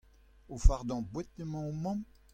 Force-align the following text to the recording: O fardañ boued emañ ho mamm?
O 0.53 0.55
fardañ 0.65 0.99
boued 1.11 1.29
emañ 1.43 1.63
ho 1.67 1.71
mamm? 1.83 1.99